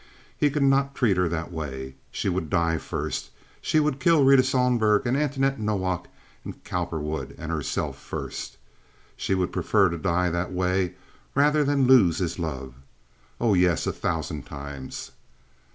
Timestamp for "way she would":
1.51-2.49